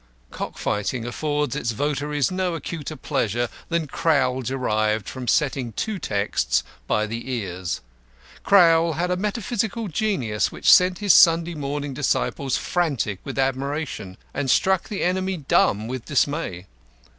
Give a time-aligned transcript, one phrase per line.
[0.31, 6.63] Cock fighting affords its votaries no acuter pleasure than Crowl derived from setting two texts
[6.87, 7.81] by the ears.
[8.43, 14.49] Crowl had a metaphysical genius which sent his Sunday morning disciples frantic with admiration, and
[14.49, 16.65] struck the enemy dumb with dismay.